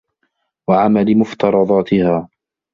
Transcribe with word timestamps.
وَعَمَلِ 0.69 1.15
مُفْتَرَضَاتِهَا 1.17 2.29